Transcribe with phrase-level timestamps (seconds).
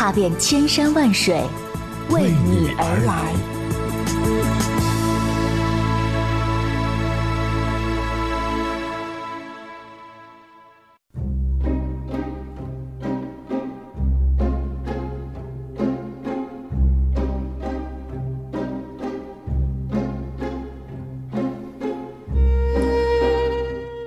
[0.00, 1.38] 踏遍千山万水，
[2.08, 3.34] 为你而来。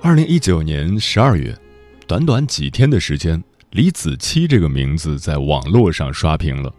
[0.01, 1.55] 二零一九年十二月，
[2.07, 6.71] 短短几天的时间，李子柒这个名字在网络上刷屏了。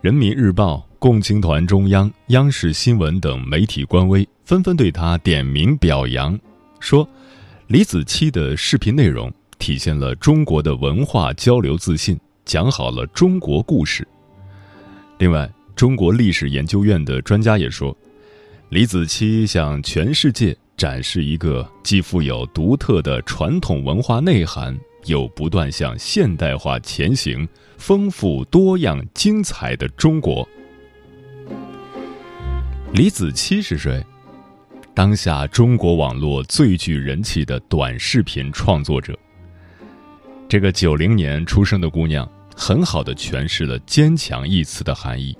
[0.00, 6.38] 人民日报、共青团中央、央视新闻等媒体官微纷纷对他点名表扬，
[6.78, 7.08] 说
[7.66, 14.06] 李子柒的视频内容体现了中国的文化交流自信，讲好了中国故事。
[15.18, 17.96] 另外，中国历史研究院的专家也说，
[18.68, 20.56] 李子柒向全世界。
[20.74, 30.46] 展示一个既富有独特的传统文化内涵，又不断向现代化前行、丰富多样精彩的中国。
[32.92, 34.04] 李子柒是谁？
[34.94, 39.18] 当下中国网络最具人气的短视频创作者。
[40.48, 45.34] 这个九零年出生的姑娘，很好的诠释了“坚强”一词的含义。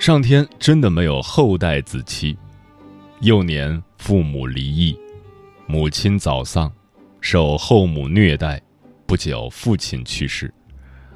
[0.00, 2.36] 上天真的没有后代子柒。
[3.20, 4.96] 幼年父母离异，
[5.66, 6.72] 母亲早丧，
[7.20, 8.60] 受后母虐待，
[9.06, 10.52] 不久父亲去世，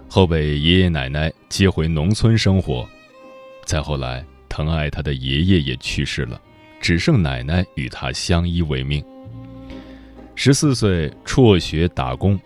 [0.09, 2.87] 后被爷爷奶奶接回农村生活。
[3.65, 6.41] 再后来，疼爱他的爷爷也去世了，
[6.81, 9.03] 只剩奶奶与他相依为命。
[10.35, 12.39] 十四岁辍学打工，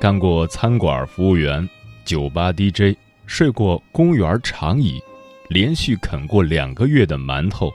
[0.00, 1.68] 干过餐馆服务员、
[2.04, 5.00] 酒吧 DJ，睡过公园长椅，
[5.48, 7.72] 连续啃过两个月的馒头。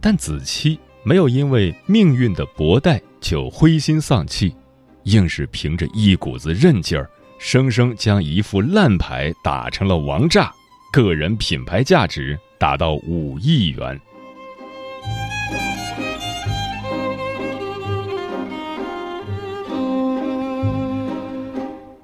[0.00, 4.54] 但子期没有因为命运的薄待就灰心丧气，
[5.04, 7.08] 硬是凭着一股子韧劲儿，
[7.38, 10.52] 生生将一副烂牌打成了王炸，
[10.92, 13.98] 个人品牌价值达到五亿元。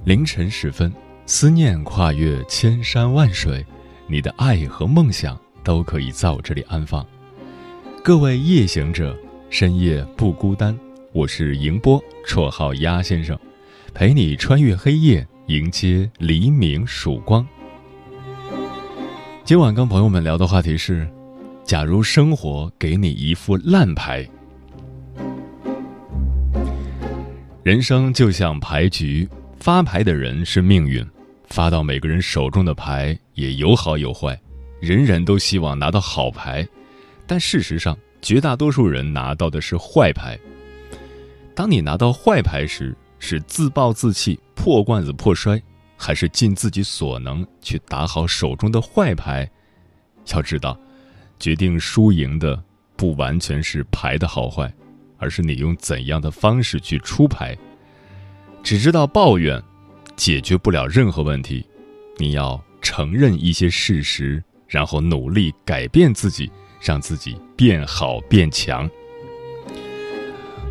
[0.04, 0.90] 凌晨时分，
[1.26, 3.62] 思念跨越千山万水，
[4.06, 7.06] 你的爱和梦想都可以在我这里安放。
[8.02, 9.14] 各位夜行者，
[9.50, 10.74] 深夜不孤单。
[11.12, 13.36] 我是迎波，绰号鸭先生，
[13.92, 17.44] 陪你穿越黑夜，迎接黎明曙光。
[19.44, 21.08] 今晚跟朋友们聊的话题是：
[21.64, 24.24] 假如生活给你一副烂牌，
[27.64, 29.28] 人生就像牌局，
[29.58, 31.04] 发牌的人是命运，
[31.48, 34.40] 发到每个人手中的牌也有好有坏，
[34.78, 36.64] 人人都希望拿到好牌。
[37.26, 40.38] 但事实上，绝大多数人拿到的是坏牌。
[41.60, 45.62] 当你拿到坏牌时，是自暴自弃、破罐子破摔，
[45.94, 49.46] 还是尽自己所能去打好手中的坏牌？
[50.32, 50.74] 要知道，
[51.38, 52.58] 决定输赢的
[52.96, 54.72] 不完全是牌的好坏，
[55.18, 57.54] 而是你用怎样的方式去出牌。
[58.62, 59.62] 只知道抱怨，
[60.16, 61.62] 解决不了任何问题。
[62.16, 66.50] 你要承认一些事实，然后努力改变自己。
[66.80, 68.88] 让自己变好变强。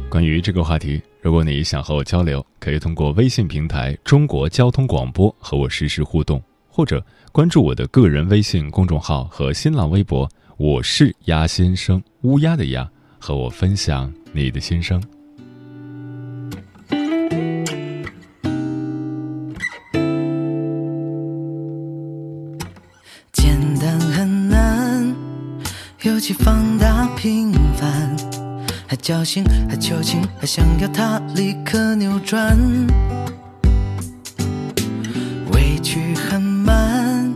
[0.10, 10.28] 关于这个话题，如果你想和我交流，可以通过微信平台“中国交通广播”和我实时互动，或者关注我的个人微信公众号和新浪微博
[10.58, 12.90] “我是鸭先生”（乌鸦的鸭），
[13.20, 15.00] 和我分享你的心声。
[23.32, 25.16] 简单很难，
[26.02, 28.18] 尤其放大平凡，
[29.10, 32.56] 侥幸，还求情，还想要它立刻扭转。
[35.52, 37.34] 委屈很慢，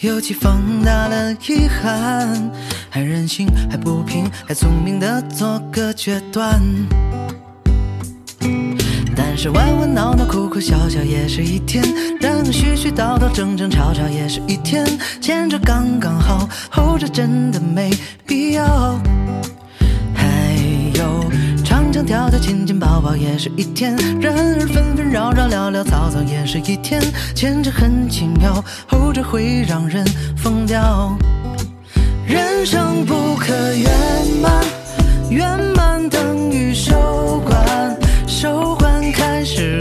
[0.00, 2.50] 尤其放大了遗憾，
[2.88, 6.58] 还任性，还不平，还聪明的做个决断。
[9.14, 11.84] 但是玩玩闹闹、哭哭笑笑也是一天，
[12.22, 14.86] 然后絮絮叨叨、争争吵吵也是一天，
[15.20, 17.90] 前者刚刚好，后者真的没
[18.26, 18.98] 必要。
[22.06, 27.02] 跳跳，亲亲抱抱也是一天，然而纷纷扰扰，潦潦草草也是一天。
[27.34, 30.04] 前者很奇妙，后者会让人
[30.36, 31.18] 疯掉。
[32.24, 33.90] 人生不可圆
[34.40, 34.64] 满，
[35.30, 37.98] 圆满等于收官，
[38.28, 39.80] 收官开始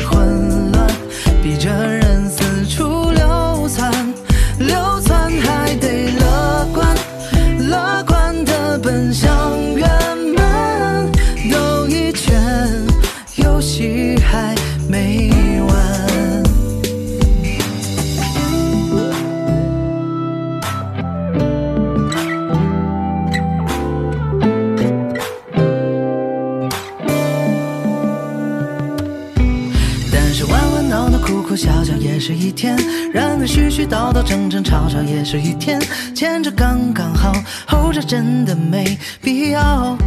[32.56, 32.76] 天，
[33.14, 35.80] 然而絮絮叨叨、争争吵吵也是一天。
[36.16, 37.34] 前者刚刚好，
[37.68, 39.98] 后者真的没必要。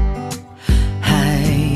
[1.01, 1.15] 还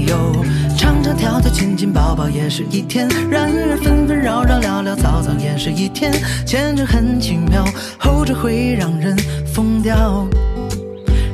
[0.08, 0.44] 有
[0.76, 6.10] 唱唱跳跳、亲亲抱抱也是一天，然而纷纷扰扰、潦潦草草也是一天。
[6.46, 7.64] 前者很奇妙，
[7.98, 9.16] 后者会让人
[9.54, 10.26] 疯掉。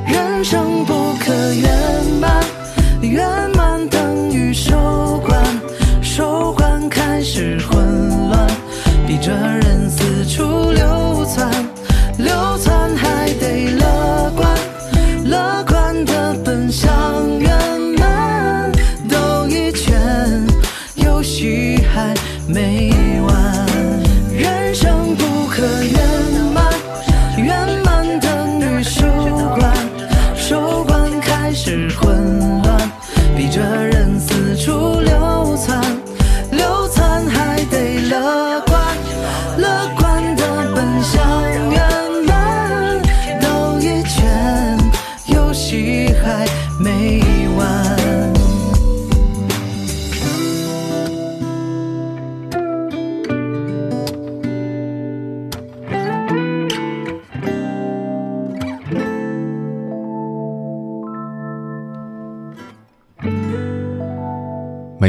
[0.05, 1.71] 人生不可圆
[2.19, 2.43] 满，
[3.01, 3.25] 圆
[3.55, 5.41] 满等于收官，
[6.01, 8.47] 收官开始混乱，
[9.09, 11.51] 逼着人四处流窜，
[12.19, 12.48] 流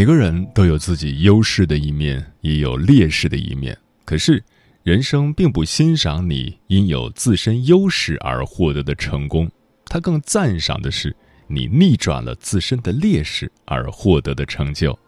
[0.01, 3.77] 每个人都有自己优势的一面，也有劣势的一面。
[4.07, 4.43] 可是，
[4.83, 9.47] 人生并不欣赏你因有自身优势而获得的成功，
[9.85, 11.15] 他更赞赏的是
[11.49, 14.99] 你逆转了自身的劣势而获得的成就。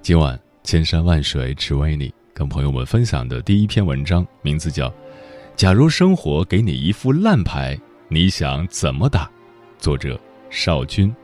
[0.00, 4.88] 今晚千山万水只为你，跟朋友们分享的第一篇文章，名字叫
[5.56, 7.78] 《假如生活给你一副烂牌，
[8.08, 9.26] 你想怎么打》，
[9.78, 11.14] 作者邵军。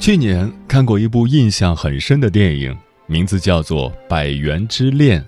[0.00, 2.74] 去年看过一部印象很深的电影，
[3.06, 5.20] 名字叫做《百元之恋》。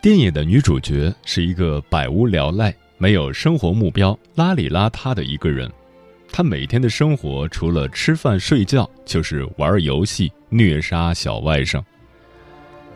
[0.00, 5.70] 电影的女主角是一个百无聊赖、没有生活目标、邋里邋遢的一个人。
[6.32, 11.82] 她每天的生活除了吃饭睡觉，就是玩游戏、虐杀小外甥。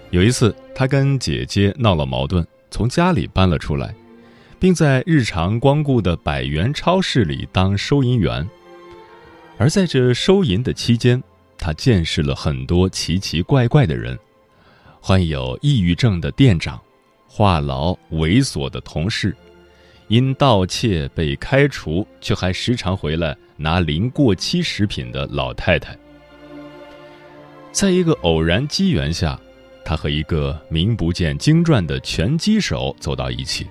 [0.08, 3.94] 有一次，她跟姐姐闹了矛盾，从家里搬了出来，
[4.58, 8.48] 并在日常光顾的百元超市里当收银员。
[9.61, 11.23] 而在这收银的期间，
[11.59, 14.19] 他见识了很多奇奇怪怪的人：
[15.02, 16.81] 患有抑郁症的店长，
[17.29, 19.37] 话痨猥琐的同事，
[20.09, 25.95] 因盗窃被开除却还时常回来拿零过期食品的老太太。
[27.71, 29.38] 在一个偶然机缘下，
[29.85, 33.67] 他和一个名不见经传的拳击手走到一起，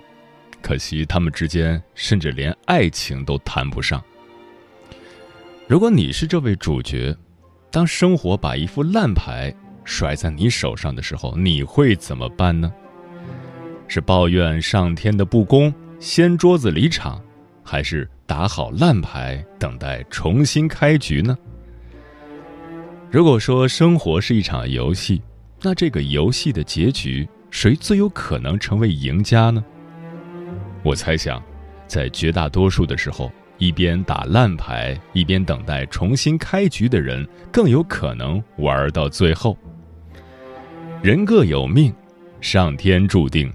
[0.62, 4.00] 可惜他们之间甚至连爱情都谈不上。
[5.70, 7.16] 如果你是这位主角，
[7.70, 12.74] 当生活把一副烂牌甩在你手上的时候，你会怎么办呢？
[13.88, 17.22] 是抱怨上天的不公，掀桌子离场，
[17.64, 21.38] 还是打好烂牌，等待重新开局呢？
[23.12, 25.22] 如果说生活是一场游戏，
[25.62, 29.64] 那这个游戏的结局，谁最有可能成为赢家呢？
[30.82, 31.40] 我猜想，
[31.86, 33.32] 在绝大多数的时候。
[33.60, 39.56] 一边打烂牌，一边等待重新开局的人，更有可能玩到最后。
[41.04, 41.94] 人各有命，
[42.42, 43.52] 上天注定，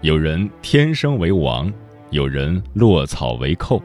[0.00, 1.72] 有人天生为王，
[2.10, 3.82] 有人落草为寇。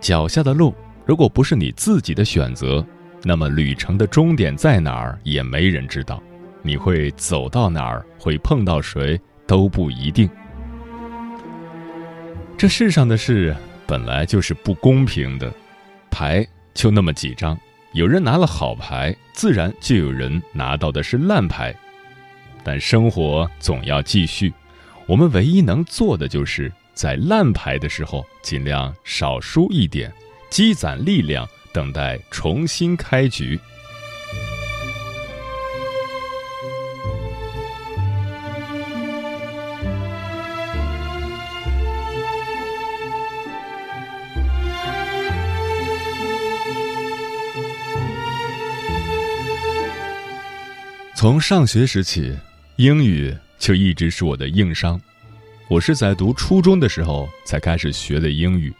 [0.00, 0.74] 脚下的路，
[1.06, 2.84] 如果不是你自己的选择，
[3.22, 6.22] 那么旅程的终点在哪儿，也没人知道。
[6.62, 10.28] 你会走到哪儿，会碰到谁，都不一定。
[12.56, 13.54] 这世上的事
[13.86, 15.52] 本来就是不公平的，
[16.10, 17.58] 牌就那么几张，
[17.92, 21.74] 有人拿了好牌，自然就有人拿到的是烂牌。
[22.62, 24.52] 但生活总要继续，
[25.06, 30.10] 我们唯一能做的就是在烂牌的时候尽量少输一点，
[30.48, 33.60] 积攒力量，等待重新开局。
[51.24, 52.36] 从上学时起，
[52.76, 55.00] 英语就一直是我的硬伤。
[55.68, 58.70] 我是在读初中的时候才开始学的英语。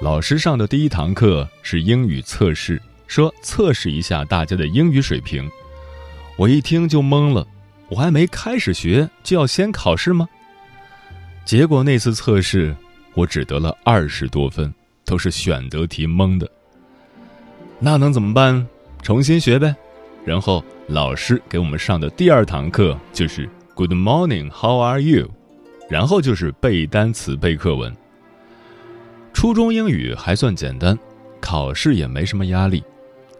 [0.00, 5.46] 老师上的第一堂课是英语测试，说测试一下大家的英语水平。
[6.38, 7.46] 我一听就懵了，
[7.90, 10.26] 我还没开始学就要先考试吗？
[11.44, 12.74] 结果那次测试
[13.12, 14.72] 我只得了二十多分，
[15.04, 16.50] 都是选择题蒙的。
[17.78, 18.66] 那能怎么办？
[19.02, 19.76] 重新学呗。
[20.24, 25.30] 然后老师给我们上的第二堂课就是 Good morning, how are you？
[25.88, 27.94] 然后就是背单词、背课文。
[29.32, 30.98] 初中英语还算简单，
[31.40, 32.82] 考试也没什么压力。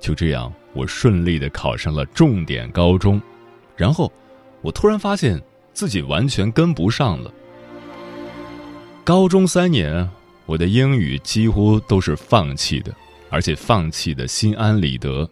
[0.00, 3.20] 就这样，我顺利的考上了重点高中。
[3.76, 4.10] 然后，
[4.62, 5.40] 我突然发现
[5.72, 7.30] 自己完全跟不上了。
[9.04, 10.08] 高中三年，
[10.46, 12.94] 我的英语几乎都是放弃的，
[13.28, 15.28] 而且放弃的心安理得。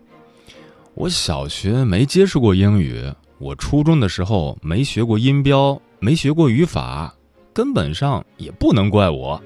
[0.98, 3.00] 我小学没接触过英语，
[3.38, 7.14] 我初中的时候没学过音标，没学过语法，
[7.52, 9.40] 根本上也不能怪我。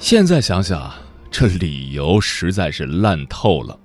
[0.00, 0.92] 现在想想，
[1.30, 3.78] 这理由实在是烂透了。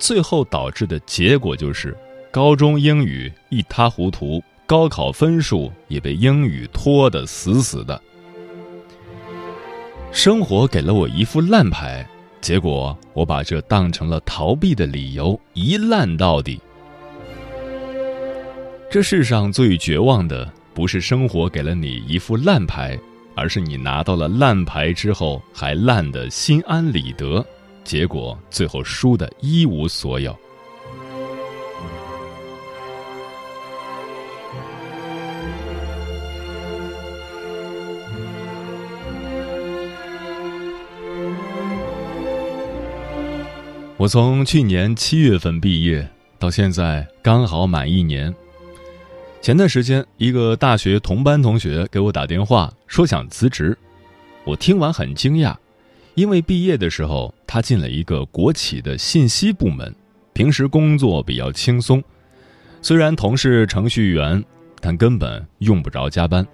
[0.00, 1.96] 最后导致的结果就是，
[2.32, 8.02] 高中英语一塌糊涂，高考分数也被英语拖得死死的。
[10.10, 12.04] 生活给了我一副烂牌。
[12.40, 16.60] 结果我把这当成了逃避的理由，一烂到底。
[18.88, 22.96] 这世上最绝望的，不是生活给了你一副烂牌，
[23.34, 27.44] 而是你拿到了烂牌之后还烂得心安理得，
[27.82, 30.36] 结果最后输得一无所有。
[43.98, 46.06] 我从去年七月份毕业
[46.38, 48.34] 到现在刚好满一年。
[49.40, 53.76] 前段时间，一个大学同班同学给我打电话说想辞职，
[54.44, 55.56] 我听完很惊讶，
[56.14, 59.94] 因为毕业的时候他进了一个国企的信息部门，
[60.34, 62.04] 平时工作比较轻松，
[62.82, 64.44] 虽然同是程序员，
[64.78, 66.46] 但根本用不着加班。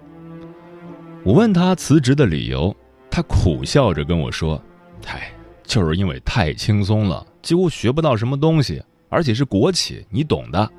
[1.23, 2.73] 我问他辞职的理由，
[3.11, 4.61] 他苦笑着跟我说
[5.05, 10.71] ：“嗨，就是因为太轻松了。”几乎学不到什么东西，而且是国企，你懂的。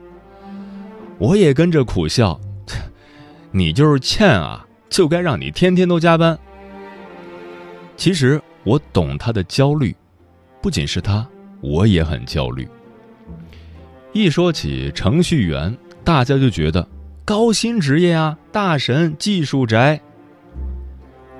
[1.18, 2.40] 我也跟着苦笑，
[3.50, 6.38] 你就是欠啊，就该让你天天都加班。
[7.96, 9.94] 其实我懂他的焦虑，
[10.62, 11.26] 不仅是他，
[11.60, 12.66] 我也很焦虑。
[14.12, 16.88] 一说起程序员，大家就觉得
[17.24, 20.00] 高薪职业啊，大神、技术宅。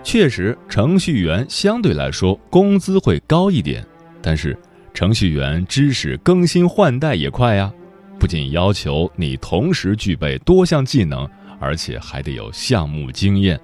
[0.05, 3.85] 确实，程序员相对来说工资会高一点，
[4.23, 4.57] 但是。
[4.93, 7.73] 程序员知识更新换代也快呀，
[8.17, 13.59] 不仅要求你同时具备多项技能，而且还得有项目经验。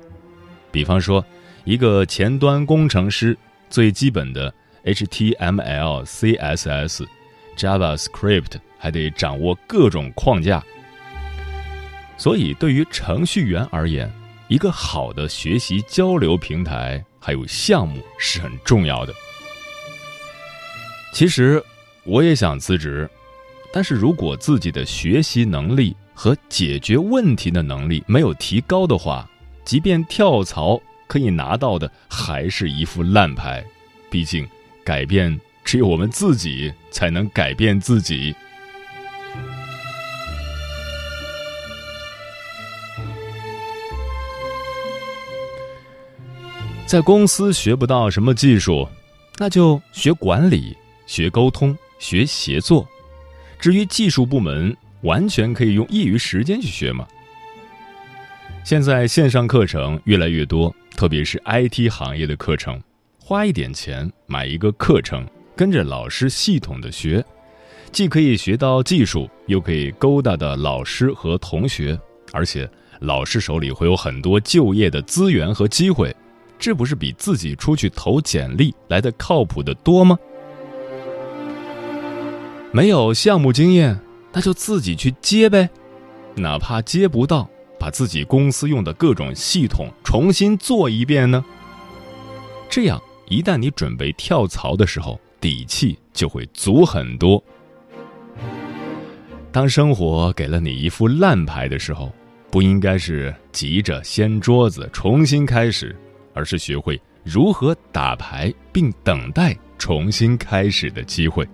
[0.73, 1.25] 比方说，
[1.63, 4.53] 一个前端工程师，最基本的
[4.85, 7.07] HTML、CSS、
[7.57, 10.61] JavaScript 还得掌握各种框架。
[12.17, 14.13] 所以，对于程序员而言，
[14.51, 19.15] 一个好的学习交流平台还有项目是很重要的。
[21.15, 21.63] 其实，
[22.03, 23.09] 我也想辞职，
[23.73, 29.25] 但是如果自己的学习能力和解决问题的能力没有提高的话，
[29.65, 33.65] 即便跳槽，可以拿到的还是一副烂牌。
[34.11, 34.45] 毕竟，
[34.83, 38.35] 改变只有我们自己才能改变自己。
[46.91, 48.89] 在公司学不到什么技术，
[49.39, 50.77] 那就学管理。
[51.07, 52.85] 学沟通，学协作。
[53.61, 57.07] 至于技术部门，完全可以用业余时间去学嘛。
[58.65, 62.83] 现在线上课程越来越多，特别是 IT 行业的课程，
[63.21, 67.25] 花一点钱买一个课程，跟着老师系统的学，
[67.93, 71.97] 既可以学到技术，又可以勾搭的老师和同学，
[72.33, 72.69] 而且
[72.99, 76.13] 老师手里会有很多就业的资源和机会，
[76.61, 80.17] 这不是比自己出去投简历来的靠谱的多吗？
[82.71, 83.99] 没有项目经验，
[84.31, 85.69] 那就自己去接呗，
[86.37, 87.49] 哪怕接不到，
[87.79, 91.43] 把自己公司用的各种系统重新做一遍呢。
[92.69, 97.43] 这样，一旦你准备跳槽的时候，底气就会足很多。
[99.51, 102.13] 当生活给了你一副烂牌的时候，
[102.51, 105.97] 不应该是急着掀桌子重新开始，
[106.33, 111.47] 而是学会如何打牌，并等待重新开始的机会。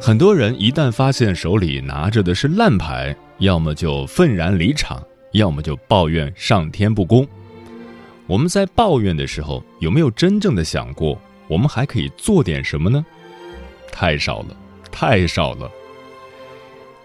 [0.00, 5.02] 很多人一旦发现手里拿着的是烂牌，要么就愤然离场，
[5.32, 7.28] 要么就抱怨上天不公。
[8.28, 11.18] 我们在抱怨的时候，有没有真正的想过，
[11.48, 13.04] 我们还可以做点什么呢？
[13.90, 14.54] 太少了，
[14.92, 15.68] 太少了。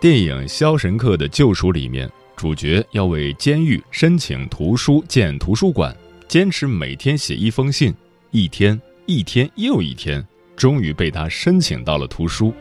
[0.02, 5.96] 电影《肖申克的救赎》里面，主角要为监狱申请图书建图书馆，
[6.28, 7.94] 坚持每天写一封信，
[8.32, 10.22] 一天一天又一天，
[10.58, 12.54] 终于被他申请到了图书。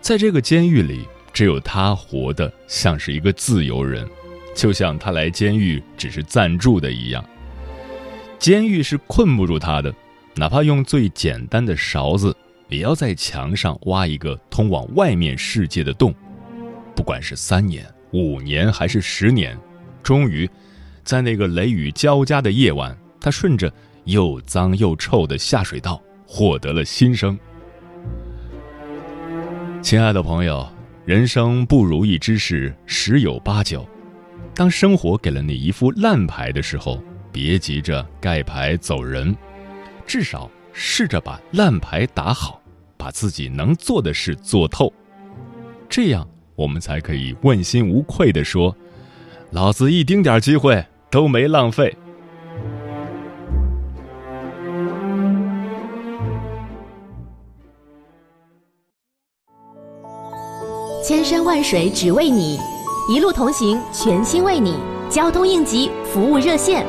[0.00, 4.04] 在这个监狱里，只有他活得像是一个自由人，
[4.56, 7.24] 就像他来监狱只是暂住的一样。
[8.38, 9.94] 监狱是困不住他的，
[10.34, 12.36] 哪怕用最简单的勺子，
[12.68, 16.14] 也要在墙上挖一个通往外面世界的洞。
[16.94, 19.58] 不管是三年、五年还是十年，
[20.02, 20.48] 终于，
[21.02, 23.72] 在那个雷雨交加的夜晚，他顺着
[24.04, 27.38] 又脏又臭的下水道获得了新生。
[29.80, 30.66] 亲爱的朋友，
[31.04, 33.86] 人生不如意之事十有八九。
[34.54, 37.02] 当生活给了你一副烂牌的时候，
[37.34, 39.36] 别急着盖牌走人，
[40.06, 42.60] 至少试着把烂牌打好，
[42.96, 44.92] 把自己能做的事做透。
[45.88, 48.76] 这样，我们才可以问心无愧地说
[49.50, 51.92] ：“老子一丁点机会都没浪费。”
[61.02, 62.60] 千山万水只为你，
[63.10, 64.76] 一路同行，全心为你。
[65.10, 66.86] 交通应急服务热线。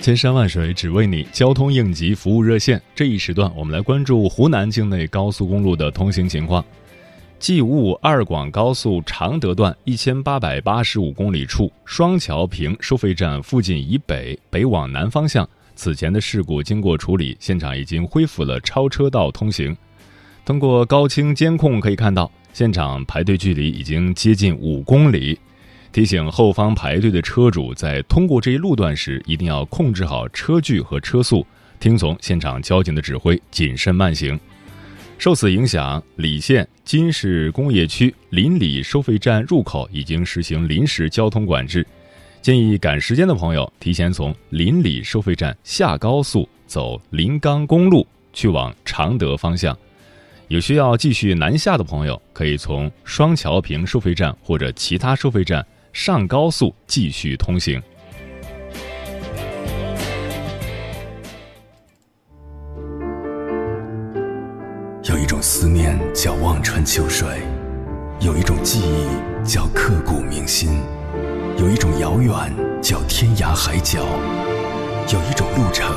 [0.00, 2.80] 千山万水只为你，交通应急服务热线。
[2.94, 6.64] 这一时段，我们来关注湖南境内高速公路的通行情况。
[7.38, 19.76] G 五二广高速常德段一千八百八十五公里处双桥坪收费站附近以北北往南方向，此前的事故经过处理，现场已经恢复了超车道通行。
[20.46, 25.38] 通过高清监控可以看到，现场排队距离已经接近五公里。
[25.92, 31.44] 提醒后方排队的车主在通过这一路段时，一定要控制好车距和车速，
[31.80, 34.38] 听从现场交警的指挥，谨慎慢行。
[35.18, 41.84] 受此影响，澧县金市工业区临澧收费站入口已经实行临时交通管制，
[42.40, 49.76] 建议赶时间的朋友提前从临澧收费站下高速，走临钢公路去往常德方向。
[50.46, 57.82] 有需要继续南下的朋友，可以从双桥坪收费站或者其他收费站上高速继续通行。
[65.04, 67.26] 有一种思念叫望穿秋水，
[68.20, 70.80] 有一种记忆叫刻骨铭心，
[71.58, 72.32] 有一种遥远
[72.80, 74.00] 叫天涯海角，
[75.12, 75.96] 有一种路程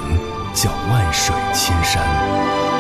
[0.54, 2.73] 叫万水千山。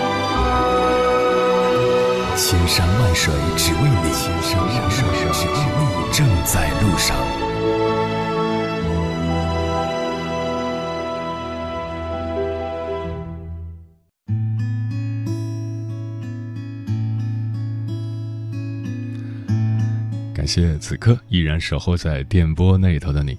[2.36, 7.15] 千山万水只为你，千山万水只为你，正在路上。
[20.34, 23.38] 感谢此刻依然守候在电波那头的你，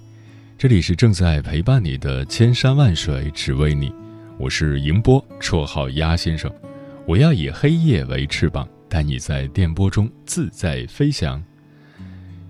[0.56, 3.92] 这里是正在陪伴你的千山万水只为你，
[4.38, 6.48] 我是迎波，绰号鸭先生，
[7.06, 11.42] 我要以黑夜为翅膀，带你在电波中自在飞翔。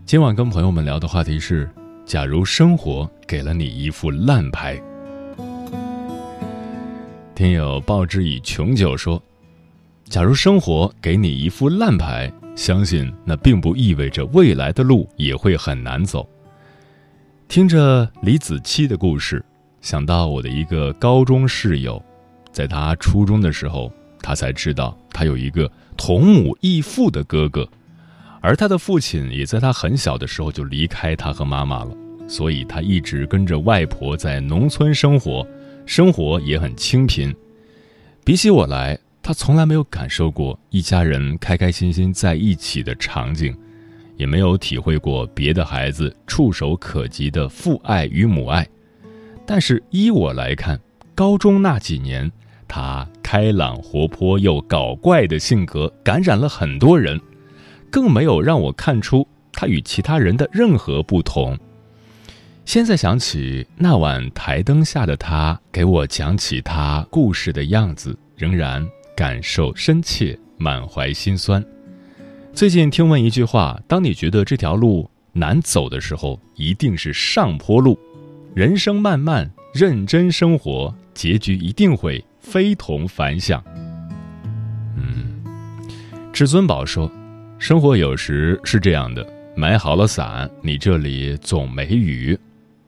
[0.05, 1.67] 今晚跟朋友们聊的话题是：
[2.05, 4.79] 假如生活给了你一副烂牌。
[7.35, 9.23] 听友报之以琼酒说，
[10.05, 12.31] 假如生活给你一副烂牌。
[12.55, 16.29] 相信那并不意味着未来的路也会很难走。
[17.49, 19.43] 听着李子柒的故事，
[19.81, 22.05] 想到我的一个高中室友，
[22.53, 27.69] 在他初中的时候，他才知道他有一个同母异父的哥哥，
[28.41, 31.97] 而他的父亲也在他很小的时候就离开他和妈妈了，
[32.29, 35.47] 所以他一直跟着外婆在农村生活，
[35.87, 37.35] 生活也很清贫。
[38.25, 43.57] 比起我来，他从来没有感受过一家人开开心心在一起的场景。
[44.17, 48.65] 也没有体会过别的孩子触手可及的父爱与母爱，
[49.45, 50.79] 但是依我来看，
[51.17, 52.31] 高中那几年，
[52.69, 57.21] 他开朗活泼又搞怪的性格感染了很多人，
[57.91, 61.59] 更没有让我看出他与其他人的任何不同。
[62.65, 71.61] 现在想起那晚台灯下的他给我讲起他故事的样子，仍然感受深切，满怀心酸。
[72.53, 77.99] 最近听闻一句话：当你觉得这条路难走的时候，一定是上坡路。
[78.55, 83.65] 人生漫漫，认真生活，结局一定会非同凡响。
[84.97, 85.43] 嗯，
[86.31, 87.11] 至尊宝说，
[87.59, 89.27] 生活有时是这样的：
[89.57, 92.37] 买好了伞，你这里总没雨；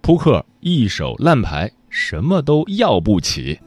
[0.03, 3.59] 扑克一手烂牌，什么都要不起。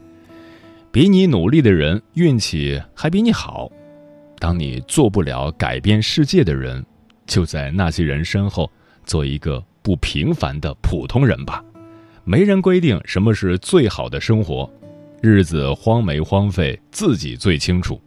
[0.92, 3.70] 比你努力的人，运气还比你好。
[4.38, 6.82] 当你做不了改变世界的人，
[7.26, 8.70] 就在那些人身后
[9.04, 11.62] 做一个不平凡的普通人吧。
[12.24, 14.70] 没人规定什么是最好的生活，
[15.20, 18.00] 日子荒没荒废自己最清楚。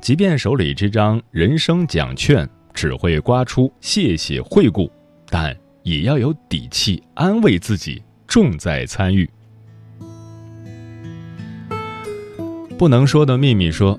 [0.00, 4.90] 即便手里这张人生奖券只会刮出谢谢惠顾，
[5.28, 9.28] 但也要有底气安慰自己，重在参与。
[12.76, 13.98] 不能说的秘密说。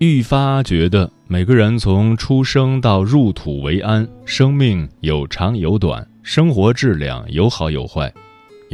[0.00, 8.12] 愈发觉得，每个人从出生到入土为安，生命有长有短，生活质量有好有坏。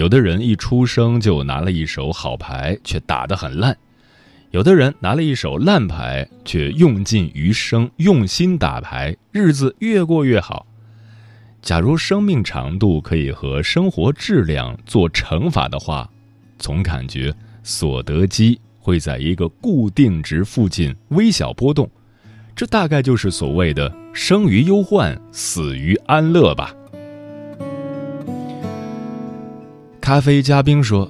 [0.00, 3.74] 有的人一出生就拿了一手好牌，却打得很烂；
[4.50, 10.66] 有的人拿了一手烂牌，却用尽余生用心打牌，日子越过越好。
[11.60, 16.08] 假如生命长度可以和生活质量做乘法的话，
[16.58, 17.30] 总感觉
[17.62, 18.58] 所得基。
[18.78, 21.86] 会在一个固定值附近微小波动，
[22.56, 26.74] 这大概就是所谓的“生于忧患，死于安乐”吧。
[30.00, 31.08] 咖啡嘉宾说：“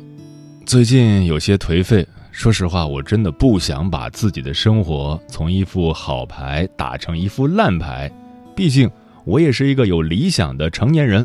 [0.67, 8.11] 最近有些颓废，说实话，我真的不想把自己的生活从一副好牌打成一副烂牌。
[8.55, 8.91] 毕竟
[9.25, 11.25] 我也是一个有理想的成年人，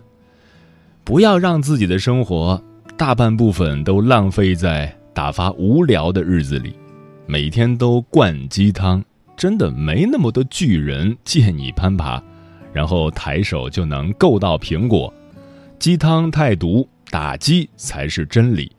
[1.03, 2.61] 不要让自己的生活
[2.95, 6.75] 大半部分都浪费在……”打发无聊的日子里，
[7.25, 9.01] 每天都灌鸡汤，
[9.37, 12.21] 真的没那么多巨人借你攀爬，
[12.73, 15.13] 然后抬手就能够到苹果。
[15.79, 18.69] 鸡汤太毒，打击才是真理。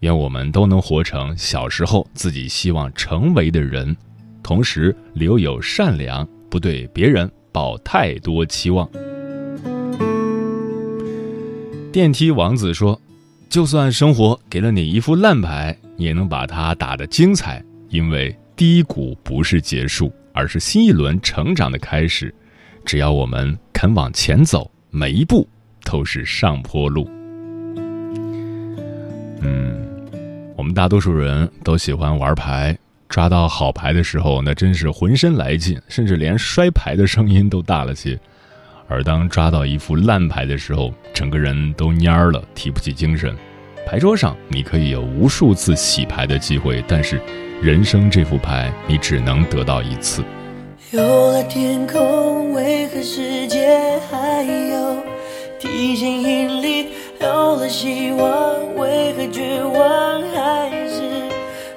[0.00, 3.94] 愿我们都能活成小时候自己希望成为的人，
[4.42, 8.88] 同时留有善良，不对别人抱太多期望。
[11.92, 12.98] 电梯王子说。
[13.50, 22.34] 就算生活给了你一副烂牌，你也能把它打得精彩，因为低谷不是结束，而是新一轮成长的开始。
[22.86, 25.46] 只要我们肯往前走，每一步
[25.84, 27.06] 都是上坡路。
[29.42, 29.76] 嗯，
[30.56, 32.76] 我们大多数人都喜欢玩牌，
[33.08, 38.18] 抓到好牌的时候，那真是浑身来劲，甚至连摔牌的声音都大了些。
[38.88, 43.34] 而当抓到一副烂牌的时候，整个人都蔫了，提不起精神。
[43.86, 47.20] 牌桌上你可以有无数次洗牌的机会，但是
[47.60, 50.22] 人生这副牌你只能得到一次。
[50.92, 55.02] 有了天空，为何世界还有
[55.58, 56.88] 提前引力？
[57.22, 61.00] 有了希望，为何绝望还是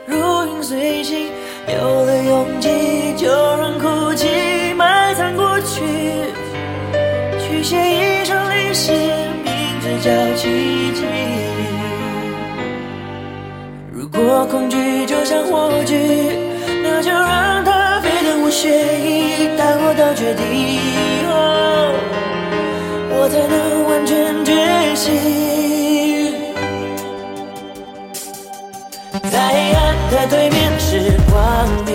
[0.08, 1.28] 如影随形？
[1.68, 5.84] 有了勇气，就让哭泣埋藏过去。
[7.40, 10.50] 去写一首历史，名字叫奇
[10.96, 11.04] 迹。
[13.94, 15.96] 如果恐惧就像火炬，
[16.82, 20.80] 那就让它飞腾我血液，带我到绝地，
[23.26, 24.54] 我才能完全觉
[24.94, 25.12] 醒。
[29.32, 31.95] 在黑暗的对面是光明，